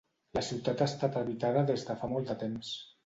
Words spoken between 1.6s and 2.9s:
des de fa molt de temps.